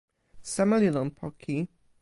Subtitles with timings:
[0.53, 1.57] seme li lon poki?